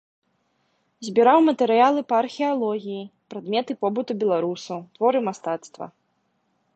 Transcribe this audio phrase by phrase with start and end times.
[1.07, 3.03] Збіраў матэрыялы па археалогіі,
[3.33, 5.85] прадметы побыту беларусаў, творы мастацтва.